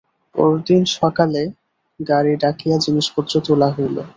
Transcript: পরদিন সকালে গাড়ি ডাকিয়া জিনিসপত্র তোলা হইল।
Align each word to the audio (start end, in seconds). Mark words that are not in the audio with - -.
পরদিন 0.35 0.81
সকালে 0.95 1.41
গাড়ি 1.99 2.33
ডাকিয়া 2.43 2.77
জিনিসপত্র 2.85 3.33
তোলা 3.45 3.69
হইল। 3.75 3.97